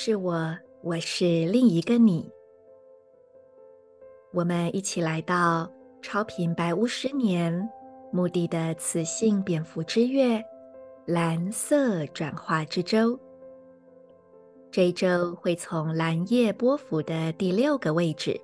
[0.00, 2.30] 是我，我是另一个你。
[4.32, 5.68] 我们一起来到
[6.00, 7.68] 超频白巫师年
[8.12, 10.40] 墓地的雌性蝙蝠之月。
[11.04, 13.18] 蓝色转化之周，
[14.70, 18.40] 这一周会从蓝夜波符的第六个位置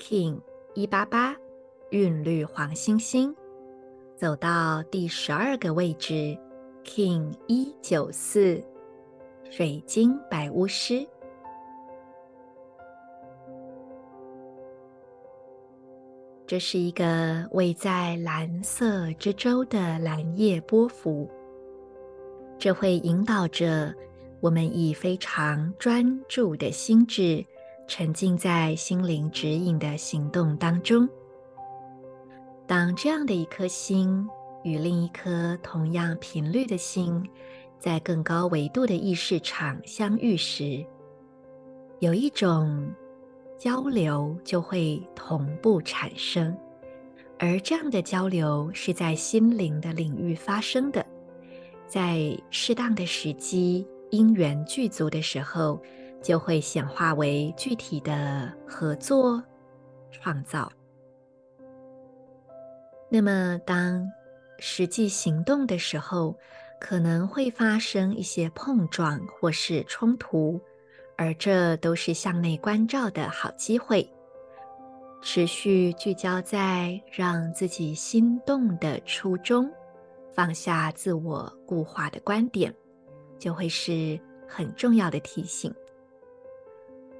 [0.00, 0.40] King
[0.74, 1.36] 一八八
[1.90, 3.32] 韵律黄星星，
[4.16, 6.36] 走到第十二个位置
[6.84, 8.60] King 一九四
[9.50, 11.06] 水晶白巫师。
[16.46, 21.28] 这是一个位在蓝色之周的蓝夜波符。
[22.58, 23.94] 这会引导着
[24.40, 27.44] 我们以非常专注的心智，
[27.86, 31.08] 沉浸在心灵指引的行动当中。
[32.66, 34.28] 当这样的一颗心
[34.62, 37.26] 与另一颗同样频率的心，
[37.78, 40.84] 在更高维度的意识场相遇时，
[42.00, 42.90] 有一种
[43.56, 46.56] 交流就会同步产生，
[47.38, 51.04] 而这样的交流是在心灵的领域发生的。
[51.86, 55.80] 在适当的时机，因缘具足的时候，
[56.20, 59.42] 就会显化为具体的合作
[60.10, 60.70] 创造。
[63.08, 64.06] 那么，当
[64.58, 66.36] 实际行动的时候，
[66.80, 70.60] 可能会发生一些碰撞或是冲突，
[71.16, 74.08] 而这都是向内关照的好机会。
[75.20, 79.70] 持续聚焦在让自己心动的初衷。
[80.32, 82.72] 放下自我固化的观点，
[83.40, 85.74] 就会是很重要的提醒。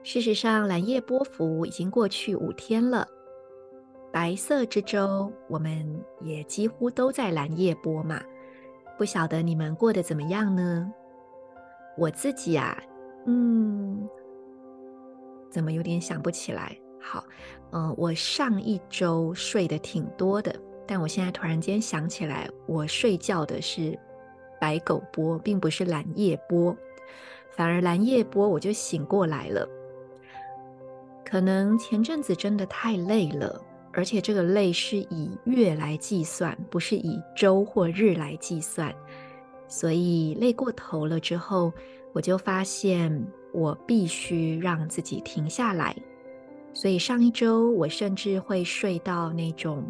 [0.04, 3.08] 事实上，蓝夜波符已经过去五天了，
[4.12, 8.22] 白色之舟我们也几乎都在蓝夜波嘛。
[8.98, 10.92] 不晓得你们过得怎么样呢？
[11.96, 12.76] 我自己啊，
[13.26, 14.08] 嗯，
[15.50, 16.76] 怎么有点想不起来？
[17.00, 17.24] 好，
[17.70, 20.54] 嗯，我上一周睡得挺多的。
[20.84, 23.96] 但我现在突然间想起来，我睡觉的是
[24.60, 26.76] 白狗波，并不是蓝夜波，
[27.52, 29.68] 反而蓝夜波我就醒过来了。
[31.24, 33.60] 可能前阵子真的太累了，
[33.92, 38.94] 而且这个累是以月来计算，不是以周或日来计算，
[39.66, 41.72] 所以累过头了之后，
[42.12, 45.96] 我就发现我必须让自己停下来。
[46.72, 49.84] 所以上一周我甚至会睡到那种。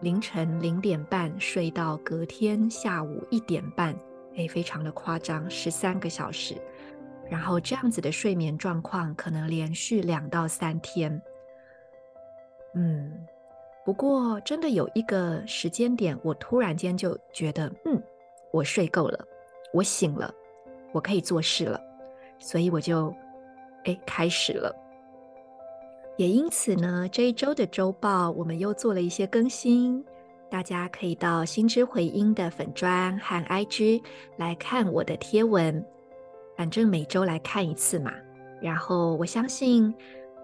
[0.00, 3.96] 凌晨零点半睡到隔天下午一点半，
[4.34, 6.56] 诶，非常的夸张，十三个小时。
[7.30, 11.22] 然后这样子的睡眠状况可能连续两到三天。
[12.74, 13.14] 嗯，
[13.84, 18.02] 不过真的有一个时间点，我突然间就觉得，嗯，
[18.50, 19.24] 我睡够了，
[19.72, 20.32] 我醒了，
[20.92, 21.78] 我可以做事了，
[22.38, 23.14] 所以我就，
[23.84, 24.74] 诶，开始了。
[26.16, 30.02] 也因此呢，这一周的周报我们又做了一些更新，
[30.48, 34.00] 大家可以到心之回音的粉专和 IG
[34.36, 35.84] 来看我的贴文，
[36.56, 38.14] 反正每周来看一次嘛。
[38.62, 39.92] 然后我相信，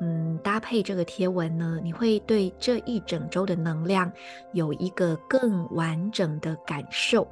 [0.00, 4.10] 嗯，搭配这个贴文呢，你会对这一整周的能量
[4.52, 7.26] 有一个更完整的感受。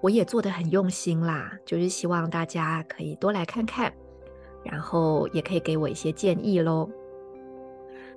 [0.00, 3.92] 我也做的很用心啦，就是希望大家可以多来看看。
[4.64, 6.86] 然后也可以给我一些建议喽。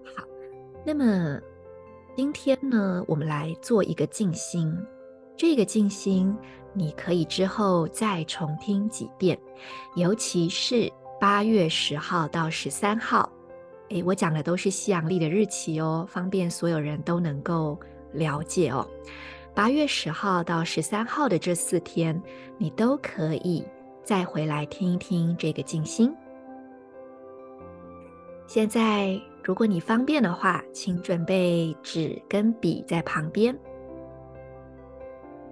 [0.04, 0.24] 好，
[0.84, 1.40] 那么
[2.18, 4.76] 今天呢，我们来做一个静心。
[5.38, 6.36] 这个静心
[6.74, 9.40] 你可以之后再重听几遍，
[9.96, 13.32] 尤其是八月十号到十三号。
[13.90, 17.80] 诶，我讲的都是西洋历的日期哦，方便所有人都能够
[18.12, 18.84] 了解哦。
[19.54, 22.20] 八月十号到十三号的这四天，
[22.58, 23.64] 你都可以
[24.04, 26.12] 再回来听一听这个静心。
[28.48, 33.56] 现在，如果你方便的话，请准备纸跟笔在旁边。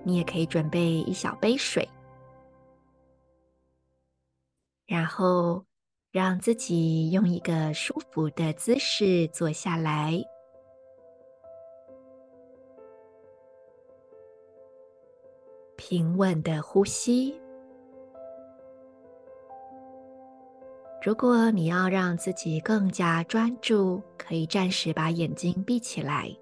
[0.03, 1.87] 你也可以准备一小杯水，
[4.89, 5.63] 然后
[6.11, 10.19] 让自己用一个舒服的姿势坐下来，
[15.77, 17.39] 平稳的呼吸。
[21.03, 26.35] 如果你要让自己更加专注，可以暂时把眼睛闭起来，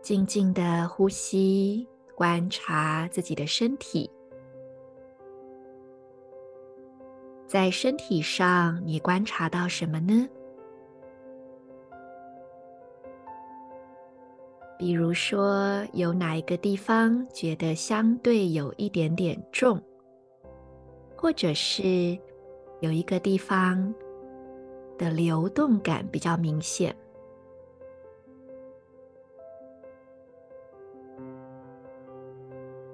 [0.00, 4.08] 静静的呼吸，观察自己的身体。
[7.52, 10.26] 在身体上，你观察到什么呢？
[14.78, 19.78] 比如说，有哪一个地方觉得相对有一点点重？
[21.14, 22.18] 或者是
[22.80, 23.94] 有一个地方
[24.96, 26.96] 的流动感比较明显，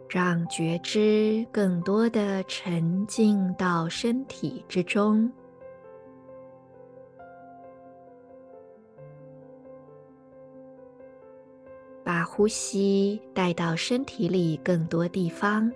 [0.08, 5.30] 让觉知更多的沉浸到身体之中，
[12.02, 15.70] 把呼吸带到身体里更多地方。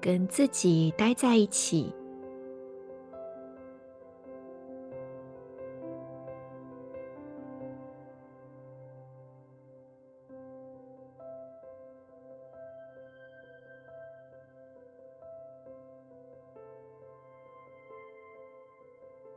[0.00, 1.92] 跟自己待在一起，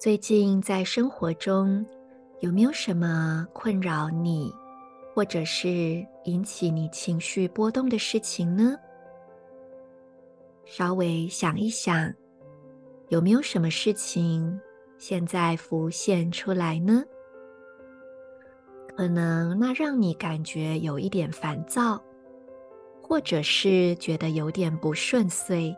[0.04, 1.82] 最近在生活中
[2.42, 4.54] 有没有什么困扰你，
[5.16, 8.76] 或者是引起你情绪波动的事情呢？
[10.66, 12.14] 稍微想一想，
[13.08, 14.60] 有没有什么事情
[14.98, 17.02] 现在浮现出来呢？
[18.98, 21.98] 可能那让你感觉有一点烦躁，
[23.02, 25.74] 或者是觉得有点不顺遂，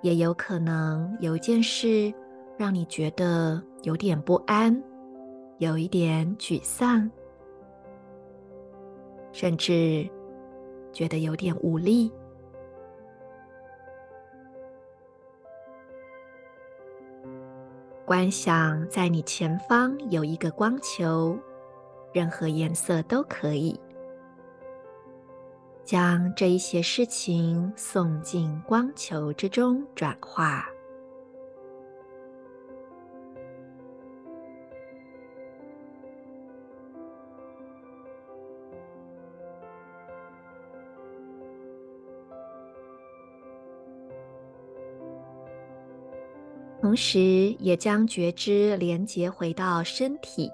[0.00, 2.14] 也有可能有一件事
[2.62, 4.80] 让你觉得有点不安，
[5.58, 7.10] 有一点沮丧，
[9.32, 10.08] 甚至
[10.92, 12.12] 觉得有点无力。
[18.04, 21.36] 观想在你前方有一个光球，
[22.12, 23.76] 任何颜色都可以。
[25.82, 30.64] 将这一些事情送进光球之中转化。
[46.92, 50.52] 同时，也将觉知连接回到身体。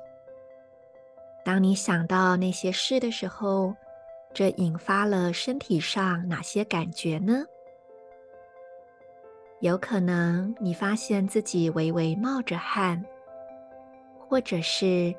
[1.45, 3.75] 当你想到那些事的时候，
[4.33, 7.45] 这引发了身体上哪些感觉呢？
[9.59, 13.05] 有可能你发现自己微微冒着汗，
[14.17, 15.13] 或者是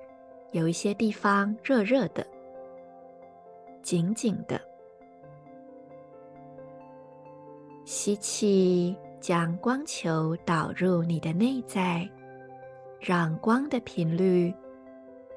[0.52, 2.26] 有一些地方热热的、
[3.84, 4.58] 紧紧的。
[7.84, 8.96] 吸气。
[9.20, 12.10] 将光球导入你的内在，
[13.00, 14.54] 让光的频率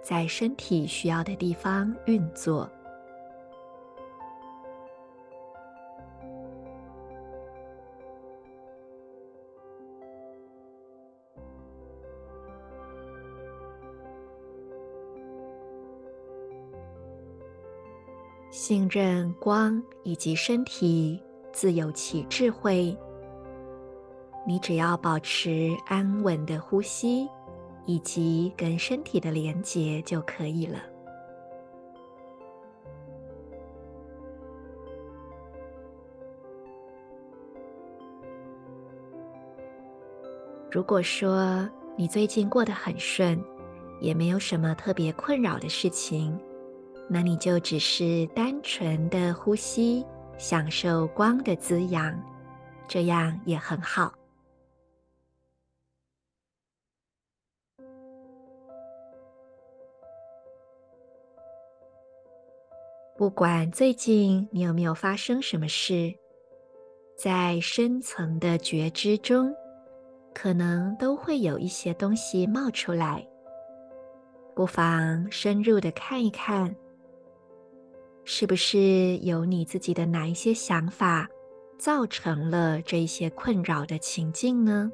[0.00, 2.70] 在身体需要的地方运作。
[18.50, 21.20] 信任光以及身体
[21.52, 22.96] 自有其智慧。
[24.44, 27.28] 你只要保持安稳的呼吸，
[27.86, 30.78] 以及跟身体的连结就可以了。
[40.70, 43.38] 如果说你最近过得很顺，
[44.00, 46.36] 也没有什么特别困扰的事情，
[47.08, 50.04] 那你就只是单纯的呼吸，
[50.38, 52.18] 享受光的滋养，
[52.88, 54.12] 这样也很好。
[63.22, 66.12] 不管最近你有没有发生什么事，
[67.16, 69.54] 在深层的觉知中，
[70.34, 73.24] 可能都会有一些东西冒出来。
[74.56, 76.74] 不妨深入的看一看，
[78.24, 81.28] 是不是有你自己的哪一些想法，
[81.78, 84.90] 造成了这一些困扰的情境呢？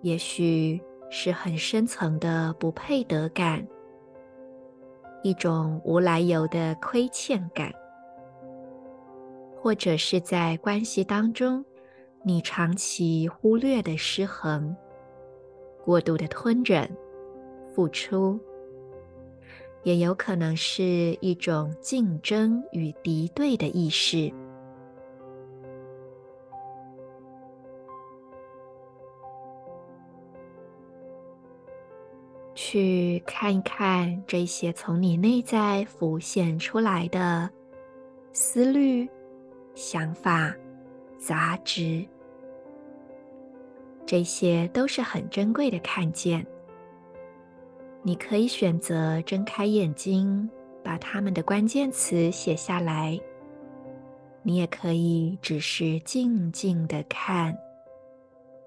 [0.00, 0.80] 也许
[1.10, 3.62] 是很深层的不配得感。
[5.22, 7.72] 一种无来由的亏欠感，
[9.60, 11.64] 或者是在关系当中，
[12.22, 14.74] 你长期忽略的失衡，
[15.84, 16.90] 过度的吞忍、
[17.74, 18.40] 付出，
[19.82, 24.32] 也有可能是一种竞争与敌对的意识。
[32.62, 37.48] 去看一看这些从你内在浮现出来的
[38.34, 39.08] 思虑、
[39.74, 40.54] 想法、
[41.18, 42.04] 杂质，
[44.04, 46.46] 这些都是很珍贵的看见。
[48.02, 50.46] 你可以选择睁开眼睛，
[50.84, 53.18] 把他们的关键词写下来；
[54.42, 57.56] 你也可以只是静静的看，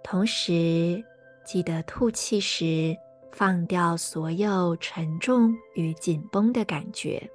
[0.04, 1.04] 同时
[1.46, 2.98] 记得吐气时，
[3.34, 7.28] 放掉所有沉重与紧绷的感觉。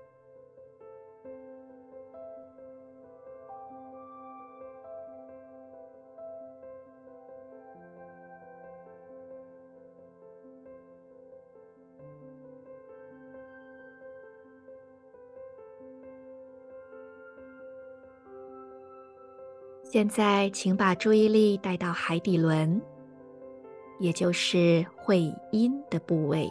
[19.82, 22.80] 现在，请把注意力带到海底轮。
[23.98, 26.48] 也就是会阴的部位，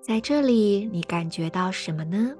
[0.00, 2.34] 在这里你感觉到什么呢？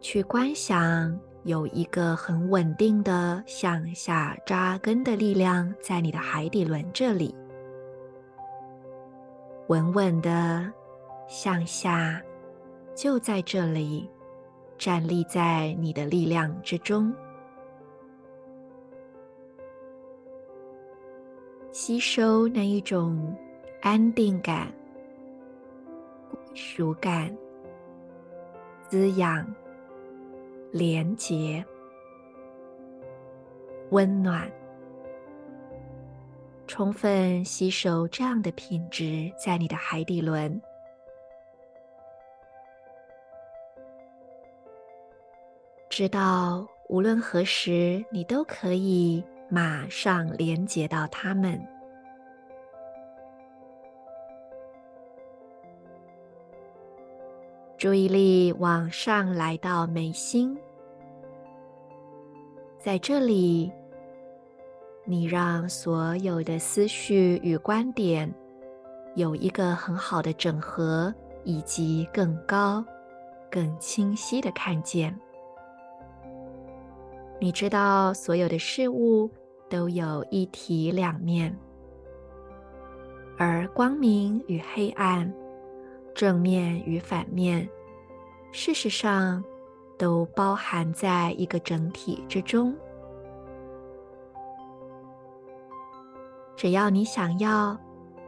[0.00, 7.34] 去观想有一个很稳定的向下扎根的力量在你的海底轮这里，
[9.66, 10.72] 稳稳的
[11.28, 12.22] 向下，
[12.94, 14.08] 就在这里。
[14.80, 17.12] 站立在你的力量之中，
[21.70, 23.36] 吸收那一种
[23.82, 24.72] 安定感、
[26.30, 27.30] 归属感、
[28.88, 29.46] 滋养、
[30.72, 31.62] 连结、
[33.90, 34.50] 温暖，
[36.66, 40.58] 充分吸收这样的品质在你的海底轮。
[45.90, 51.60] 知道无论何时，你都可以马上连接到他们。
[57.76, 60.56] 注意力往上来到眉心，
[62.78, 63.70] 在这里，
[65.04, 68.32] 你让所有的思绪与观点
[69.16, 72.84] 有一个很好的整合，以及更高、
[73.50, 75.12] 更清晰的看见。
[77.40, 79.30] 你知道，所有的事物
[79.70, 81.56] 都有一体两面，
[83.38, 85.32] 而光明与黑暗、
[86.14, 87.66] 正面与反面，
[88.52, 89.42] 事实上
[89.96, 92.76] 都包含在一个整体之中。
[96.56, 97.74] 只要你想要，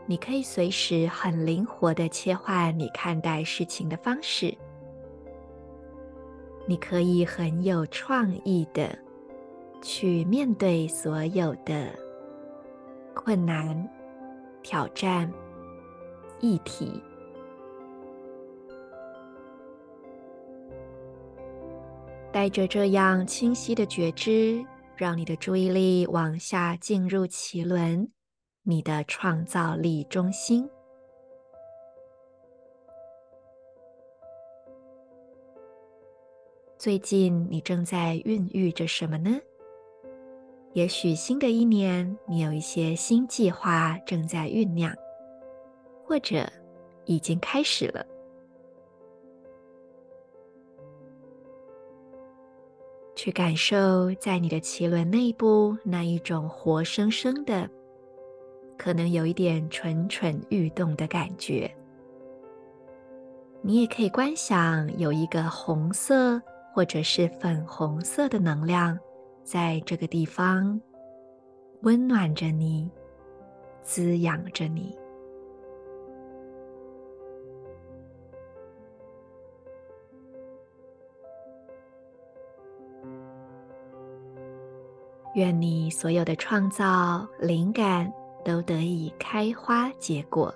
[0.07, 4.57] 你可以随时很灵活地切换你看待事情的方式。
[6.64, 8.97] 你可以很有创意的
[9.83, 11.93] 去面对所有的
[13.15, 13.89] 困难、
[14.62, 15.31] 挑战、
[16.41, 17.03] 议题，
[22.33, 24.65] 带着这样清晰的觉知，
[24.97, 28.09] 让你的注意力往下进入脐轮，
[28.62, 30.71] 你的创造力中心。
[36.79, 39.39] 最近你正在孕育着什么呢？
[40.73, 44.95] 也许新的一年你有一些新计划正在酝酿，
[46.05, 46.47] 或者
[47.05, 48.05] 已经开始了。
[53.14, 57.69] 去感受在你的脐轮内部那一种活生生的，
[58.76, 61.71] 可能有一点蠢蠢欲动的感觉。
[63.61, 66.41] 你也可以观想有一个红色。
[66.75, 68.99] 或者是粉红色的能量，
[69.45, 70.81] 在这个地方
[71.83, 72.91] 温暖着你，
[73.83, 74.97] 滋养着你。
[85.35, 88.13] 愿你所有的创造灵感
[88.45, 90.55] 都得以开花结果。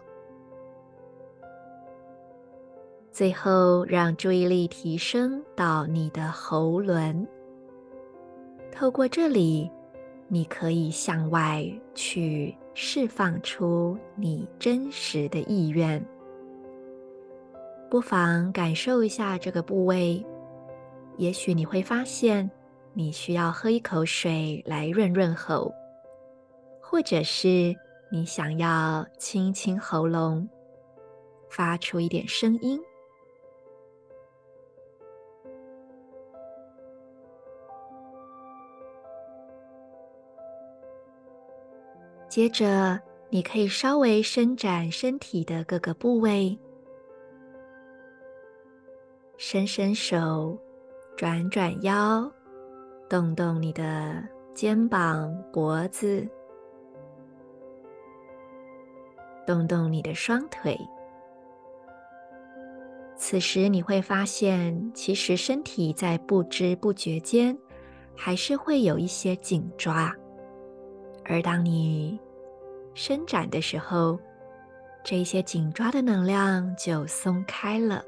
[3.10, 7.26] 最后，让注意力提升到你的喉轮。
[8.78, 9.70] 透过这里，
[10.28, 11.64] 你可以向外
[11.94, 16.04] 去释放出你真实的意愿，
[17.88, 20.22] 不妨感受一下这个部位，
[21.16, 22.50] 也许你会发现
[22.92, 25.72] 你需要喝一口水来润润喉，
[26.78, 27.74] 或者是
[28.12, 30.46] 你想要清清喉咙，
[31.48, 32.78] 发出一点声音。
[42.36, 43.00] 接着，
[43.30, 46.54] 你可以稍微伸展身体的各个部位，
[49.38, 50.54] 伸伸手，
[51.16, 52.30] 转转腰，
[53.08, 56.28] 动动你的肩膀、脖子，
[59.46, 60.78] 动动你的双腿。
[63.16, 67.56] 此时你会发现，其实身体在不知不觉间，
[68.14, 70.14] 还是会有一些紧抓，
[71.24, 72.20] 而当你
[72.96, 74.18] 伸展的时候，
[75.04, 78.02] 这些紧抓的能量就松开了。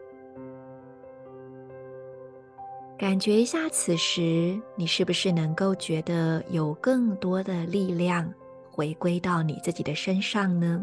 [2.98, 8.32] 感觉一下，此时你是不是能够觉得有更多的力量
[8.70, 10.82] 回归到你自己的身上呢？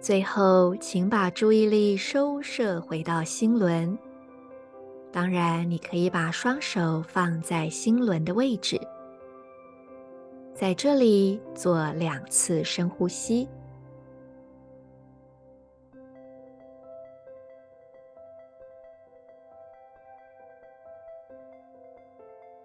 [0.00, 3.98] 最后，请把注意力收摄回到心轮。
[5.12, 8.80] 当然，你可以把双手放在心轮的位置，
[10.54, 13.46] 在这里做两次深呼吸，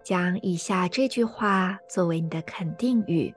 [0.02, 3.32] 将以下这句话作为你的肯定语，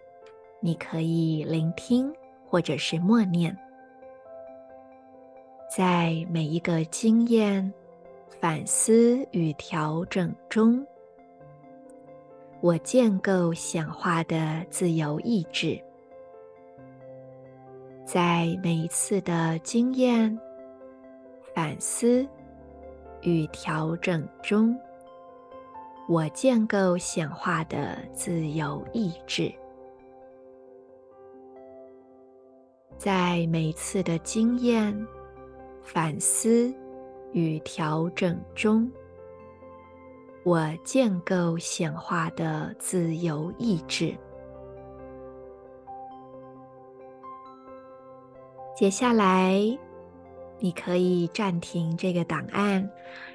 [0.62, 2.10] 你可以聆听
[2.48, 3.54] 或者是默念，
[5.70, 7.74] 在每一个经验。
[8.40, 10.84] 反思与调整中，
[12.60, 15.80] 我建构显化的自由意志。
[18.04, 20.36] 在每一次的经验、
[21.54, 22.28] 反思
[23.22, 24.76] 与调整中，
[26.10, 29.54] 我建构显化的自由意志。
[32.98, 34.96] 在每次的经验、
[35.84, 36.74] 反思。
[37.34, 38.92] 与调整中，
[40.44, 44.16] 我建构显化的自由意志。
[48.76, 49.62] 接下来，
[50.60, 52.90] 你可以暂停这个档案，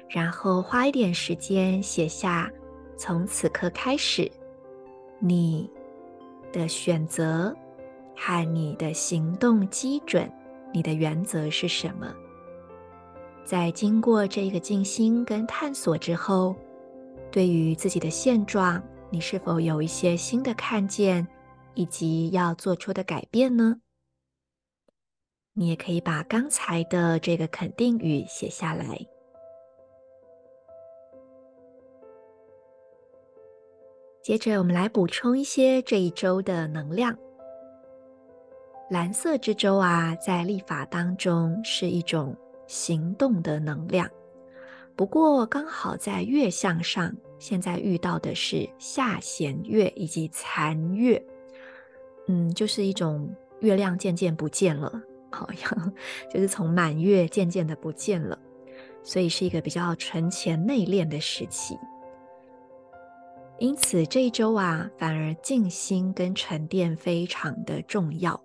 [0.09, 2.51] 然后花一点时间写下
[2.97, 4.29] 从此刻开始
[5.19, 5.69] 你
[6.51, 7.55] 的选择
[8.15, 10.29] 和你的行动基准，
[10.73, 12.13] 你的原则是什么？
[13.47, 16.53] 在经过这个静心跟探索之后，
[17.31, 21.25] 对于自己的现状，你是否有一些新的看见，
[21.73, 23.77] 以及要做出的改变呢？
[25.53, 28.99] 你也可以把刚才的这个肯定语写下来。
[34.21, 37.17] 接着，我们来补充一些这一周的能量。
[38.89, 42.35] 蓝色之舟啊，在历法当中是一种。
[42.67, 44.09] 行动的能量，
[44.95, 51.23] 不过刚好在月相上，现在遇到的是下弦月以及残月，
[52.27, 55.01] 嗯，就是一种月亮渐渐不见了，
[55.31, 55.93] 好像
[56.31, 58.37] 就是从满月渐渐的不见了，
[59.01, 61.77] 所以是一个比较存钱内敛的时期。
[63.59, 68.39] 因此这一周啊，反而静心跟沉淀非常的重要，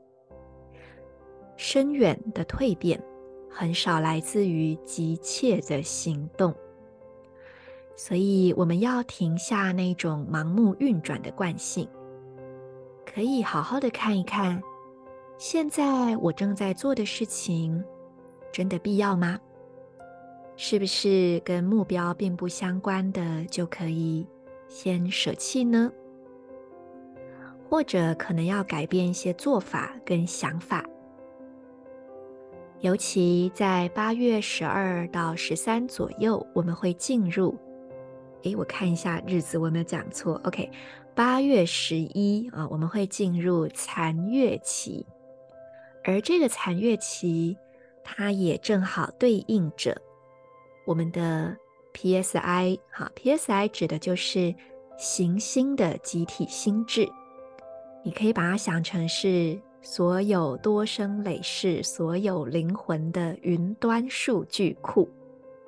[1.56, 3.02] 深远的蜕变。
[3.52, 6.54] 很少来自于急切的行动，
[7.94, 11.88] 所以我们要停下那种盲目运转的惯性，
[13.04, 14.60] 可以好好的看一看，
[15.36, 17.84] 现在我正在做的事情，
[18.50, 19.38] 真的必要吗？
[20.56, 24.26] 是不是跟目标并不相关的，就可以
[24.68, 25.92] 先舍弃呢？
[27.68, 30.84] 或者可能要改变一些做法跟想法。
[32.82, 37.56] 尤其在八月十二到十三左右，我们会进入。
[38.42, 40.68] 诶，我看一下日子，我有没有讲错？OK，
[41.14, 45.06] 八月十一啊，我们会进入残月期，
[46.02, 47.56] 而这个残月期，
[48.02, 49.96] 它也正好对应着
[50.84, 51.56] 我们的
[51.94, 52.80] PSI。
[52.90, 54.52] 哈，PSI 指的就是
[54.98, 57.08] 行星的集体心智，
[58.02, 59.56] 你可以把它想成是。
[59.82, 65.08] 所有多生累世、所有灵魂的云端数据库，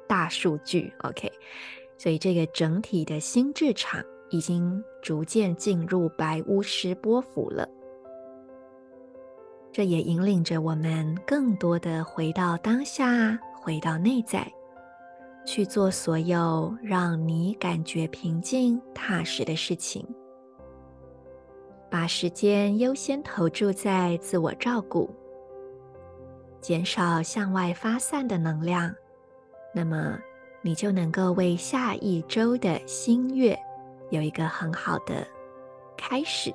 [0.07, 1.31] 大数据，OK。
[1.99, 7.69] 所以这个整体的心智场已经逐渐进入白巫师波幅了。
[9.73, 14.49] 这也引领着我们更多的回到当下，回到内在，
[15.45, 20.07] 去做所有让你感觉平静踏实的事情。
[21.95, 25.09] 把时间优先投注在自我照顾，
[26.61, 28.93] 减少向外发散的能量，
[29.73, 30.19] 那么
[30.61, 33.57] 你就能够为下一周的新月
[34.11, 35.25] 有一个很好的
[35.97, 36.53] 开始。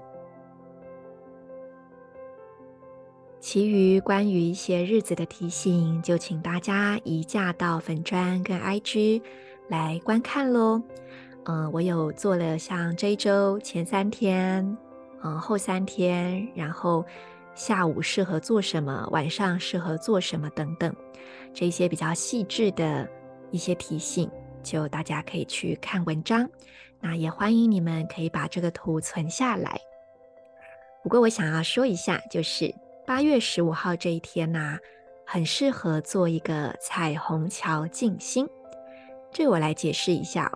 [3.39, 9.21] 其余关于一些日子的提醒，就请大家移驾到粉砖跟 IG
[9.69, 10.81] 来观看喽。
[11.45, 14.77] 嗯、我有做了像这一周前三天。
[15.23, 17.05] 嗯，后三天，然后
[17.53, 20.95] 下午适合做什么，晚上适合做什么等等，
[21.53, 23.07] 这些比较细致的
[23.51, 24.29] 一些提醒，
[24.63, 26.49] 就大家可以去看文章。
[27.01, 29.79] 那也欢迎你们可以把这个图存下来。
[31.01, 32.73] 不过我想要说一下，就是
[33.05, 34.77] 八月十五号这一天呢、
[35.25, 38.47] 很适合做一个彩虹桥静心。
[39.31, 40.51] 这我来解释一下。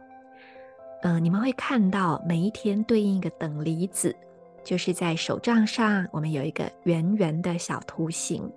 [1.01, 4.15] 嗯、你们会看到每一天对应一个等离子。
[4.63, 8.49] 就是在手账上，我们有一个圆圆的小图形。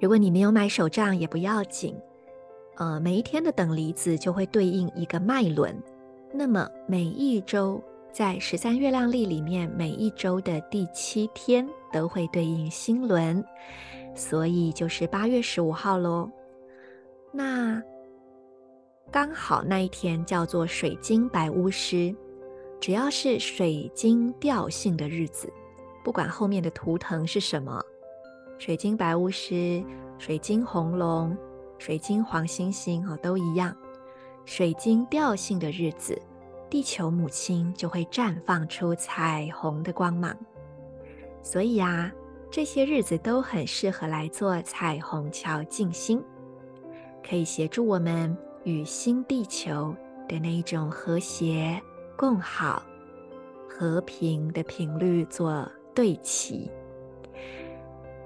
[0.00, 1.96] 如果你没有买手账也不要紧，
[2.76, 5.74] 呃，每一天的等离子就会对应一个脉轮。
[6.34, 13.42] 那么每一周在十三月亮历里面，每一周的第七天都会对应星轮，
[14.14, 16.30] 所以就是八月十五号喽。
[17.32, 17.82] 那
[19.10, 22.14] 刚好那一天叫做水晶白巫师。
[22.80, 25.52] 只要是水晶调性的日子，
[26.04, 27.82] 不管后面的图腾是什么，
[28.58, 29.82] 水晶白巫师、
[30.18, 31.36] 水晶红龙、
[31.78, 33.76] 水晶黄星星哦，都一样。
[34.44, 36.20] 水晶调性的日子，
[36.70, 40.36] 地球母亲就会绽放出彩虹的光芒。
[41.42, 42.12] 所以啊，
[42.50, 46.22] 这些日子都很适合来做彩虹桥静心，
[47.28, 49.92] 可以协助我们与新地球
[50.28, 51.82] 的那一种和谐。
[52.16, 52.82] 共好、
[53.68, 56.70] 和平的频率做对齐。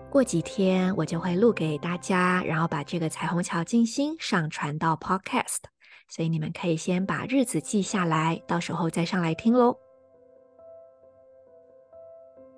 [0.08, 5.58] 过几天我就会录给大家，然后把这个彩虹桥静心上传到 Podcast，
[6.08, 9.76] 所以你们可以先把日子记下来，到时候再上来听喽。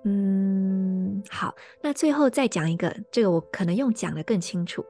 [0.05, 4.85] 嗯，好，那最后再讲一个，这个我可能用讲得更清楚。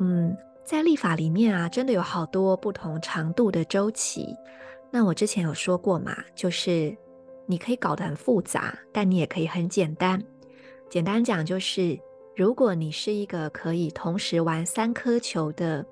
[0.00, 4.34] 嗯，在历法里面啊，真的有好多不同长度的周期。
[4.90, 6.96] 那我之前有说过嘛，就是
[7.46, 10.22] 你可以搞得很复杂，但你也可以很简单。
[10.88, 11.98] 简单讲就是，
[12.34, 15.84] 如果你是一个可以同时玩三颗球的，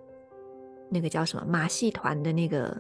[0.91, 2.75] 那个叫什么马戏团的那个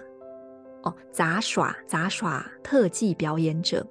[0.82, 3.86] 哦，杂耍杂耍特技表演者，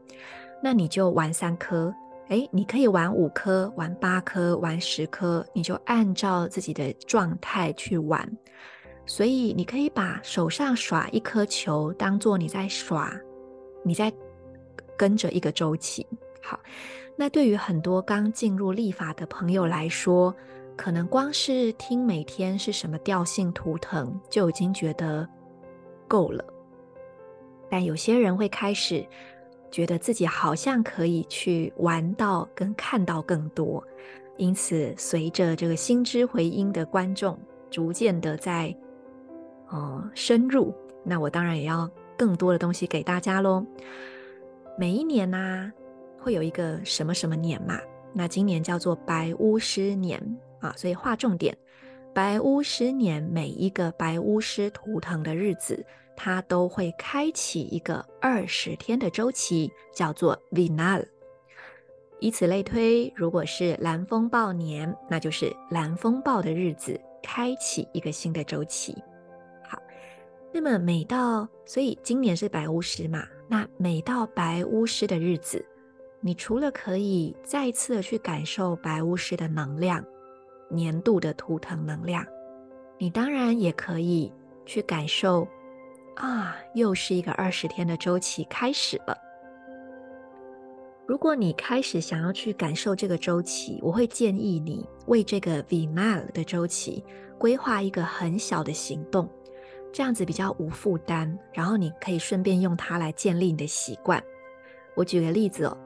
[0.63, 1.93] 那你就玩三颗。
[2.29, 8.27] 诶，你可以玩五颗、玩八颗、玩十颗，你就按照自己的状态去玩。
[9.07, 13.13] 所以你可以把手上耍一颗球当做你在耍，
[13.83, 14.11] 你在
[14.97, 16.05] 跟着一个周期。
[16.41, 16.59] 好，
[17.15, 20.35] 那对于很多刚进入历法的朋友来说，
[20.75, 25.27] 可能光是听每天是什么调性图腾就已经觉得
[26.07, 26.43] 够了。
[27.69, 29.05] 但有些人会开始
[29.69, 33.83] 觉得自己好像可以去玩到跟看到更多，
[34.37, 37.37] 因此随着这个心之回音的观众
[37.69, 38.75] 逐渐的在。
[39.69, 40.73] 哦、深入，
[41.03, 43.65] 那我当然也要更多的东西给大家喽。
[44.77, 45.71] 每一年呢、
[46.19, 47.79] 会有一个什么什么年嘛？
[48.13, 50.21] 那今年叫做白巫师年
[50.59, 51.57] 啊，所以划重点，
[52.13, 61.05] 白巫师年每一个白巫师图腾的日子，它都会开启一个二十天的周期，叫做 Vinal。
[62.21, 68.95] 以此类推，如果是蓝风暴年，那就是蓝风暴的日子，开启一个新的周期。
[70.55, 75.63] 那么每到，所以今年是白巫师嘛，那每到白巫师的日子，
[76.21, 80.01] 你除了可以再次的去感受白巫师的能量，
[80.69, 82.25] 年度的图腾能量，
[82.97, 84.31] 你当然也可以
[84.65, 85.45] 去感受，
[86.15, 89.17] 啊，又是一个二十天的周期开始了。
[91.05, 97.03] 如果你开始想要去感受这个周期，我会建议你为这个 Vinal 的周期
[97.37, 99.29] 规划一个很小的行动。
[99.95, 104.21] 这样子比较无负担，然后你可以顺便用它来建立你的习惯。
[104.93, 105.77] 我举个例子哦，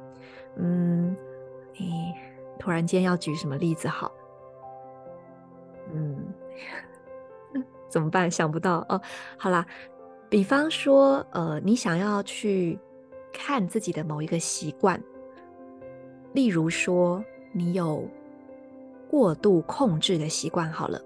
[0.56, 1.15] 嗯，
[1.76, 2.12] 诶，
[2.58, 4.12] 突然间要举什么例子好？
[5.93, 6.26] 嗯，
[7.88, 8.32] 怎么办？
[8.32, 9.00] 想不到哦。
[9.38, 9.63] 好啦，
[10.28, 12.80] 比方说，呃，你想要去
[13.32, 15.00] 看自己的某一个习惯，
[16.34, 18.10] 例如说，你有
[19.08, 21.00] 过度控制的习惯，好了。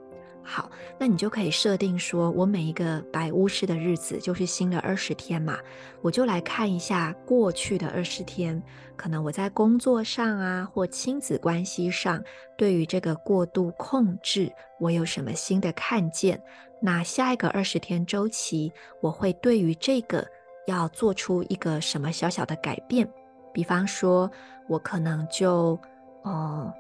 [0.46, 5.58] 好，那你就可以设定说，我每一个白巫师的日子就是新的二十天嘛，
[6.02, 8.62] 我就来看一下过去的二十天，
[8.98, 12.22] 可能我在工作上啊，或亲子关系上，
[12.58, 14.52] 对于这个过度控制，
[14.82, 16.40] 我有什么新的看见？
[16.82, 20.28] 那下一个二十天周期，我会对于这个
[20.68, 23.08] 要做出一个什么小小的改变？
[23.54, 24.30] 比方说，
[24.68, 25.80] 我可能就，
[26.24, 26.74] 呃，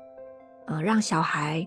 [0.68, 1.66] 呃，让小孩。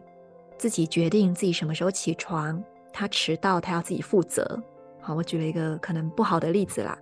[0.59, 4.61] 自己决定自己什么时候起床，他迟到他要自己负责。
[5.01, 6.99] 好，我举了一个可能不好的例子啦，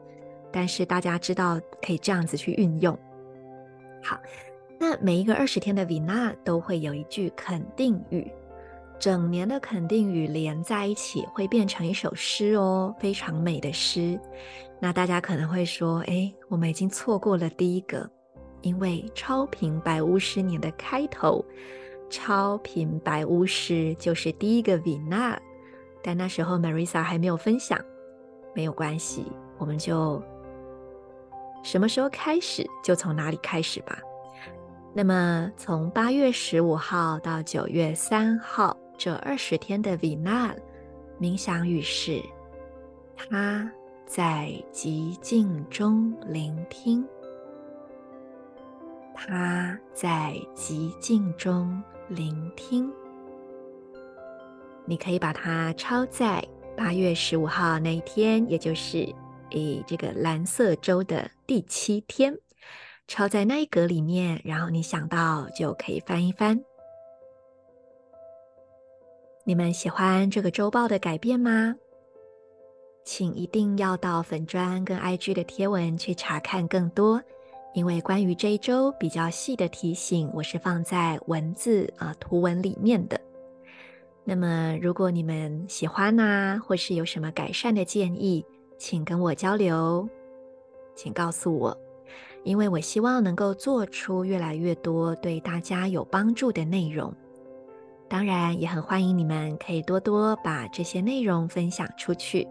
[0.52, 2.98] 但是大家知道可以这样子去运用。
[4.02, 4.18] 好，
[4.78, 8.30] 那每一个二十天的 Vina 都会有一句肯定语，
[8.98, 14.20] 整年的肯定语连在一起会变成一首诗哦，非常美的诗。
[14.80, 18.10] 那大家可能会说，诶，我们已经错过了第一个，
[18.60, 21.42] 因为超频白巫师年的开头。
[22.10, 25.36] 超频白巫师就是第一个 Vina，
[26.02, 27.78] 但那时候 Marisa 还没有分享，
[28.54, 29.26] 没有关系，
[29.58, 30.22] 我们就
[31.62, 33.98] 什么时候开始就从哪里开始吧。
[34.92, 40.54] 那么从八月十五号到九月三号这二十天的 Vina
[41.20, 42.22] 冥想语是：
[43.16, 43.68] 他
[44.06, 47.04] 在寂静中聆听，
[49.14, 51.82] 他在寂静中。
[52.08, 52.92] 聆听，
[54.84, 56.46] 你可以把它抄在
[56.76, 59.08] 八月十五号那一天，也就是
[59.52, 62.38] 诶这个蓝色周的第七天，
[63.08, 64.38] 抄在那一格里面。
[64.44, 66.62] 然后你想到就可以翻一翻。
[69.44, 71.74] 你们喜欢这个周报的改变吗？
[73.02, 77.22] 请一定要到粉砖跟 IG 的贴文去查看更多。
[77.74, 83.20] 因为关于这一周比较细的提醒，我是放在文字啊图文里面的。
[84.22, 88.46] 那么，如果你们喜欢啊，或是有什么改善的建议，
[88.78, 90.08] 请跟我交流，
[90.94, 91.76] 请告诉我，
[92.44, 97.12] 因为我希望能够做出越来越多对大家有帮助的内容。
[98.08, 102.46] 当然，也很欢迎你们可以多多把这些内容分享出去。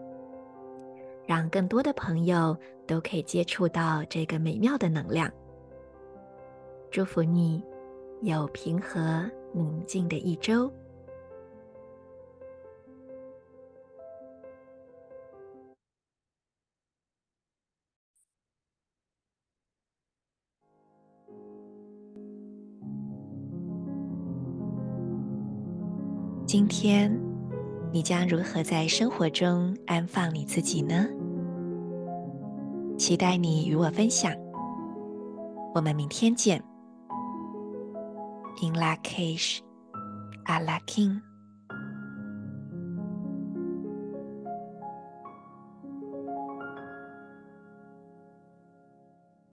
[1.26, 2.54] 让更多的朋友
[2.86, 5.30] 都可以接触到这个美妙的能量。
[6.90, 7.62] 祝福你
[8.22, 10.72] 有平和宁静的一周。
[26.46, 27.34] 今天。
[27.94, 31.06] 你将如何在生活中安放你自己呢？
[32.96, 34.32] 期待你与我分享。
[35.74, 36.62] 我们明天见。
[38.62, 39.58] In Lakish,
[40.46, 41.20] Ala K'in